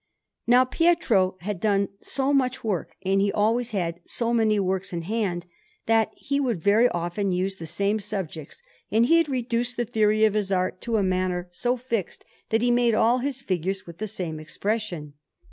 Now 0.47 0.65
Pietro 0.65 1.37
had 1.41 1.59
done 1.59 1.89
so 2.01 2.33
much 2.33 2.63
work, 2.63 2.95
and 3.05 3.21
he 3.21 3.31
always 3.31 3.69
had 3.69 3.99
so 4.03 4.33
many 4.33 4.59
works 4.59 4.91
in 4.91 5.03
hand, 5.03 5.45
that 5.85 6.11
he 6.15 6.39
would 6.39 6.59
very 6.59 6.89
often 6.89 7.31
use 7.31 7.57
the 7.57 7.67
same 7.67 7.99
subjects; 7.99 8.63
and 8.89 9.05
he 9.05 9.17
had 9.17 9.29
reduced 9.29 9.77
the 9.77 9.85
theory 9.85 10.25
of 10.25 10.33
his 10.33 10.51
art 10.51 10.81
to 10.81 10.97
a 10.97 11.03
manner 11.03 11.49
so 11.51 11.77
fixed, 11.77 12.25
that 12.49 12.63
he 12.63 12.71
made 12.71 12.95
all 12.95 13.19
his 13.19 13.41
figures 13.43 13.85
with 13.85 13.99
the 13.99 14.07
same 14.07 14.39
expression. 14.39 15.13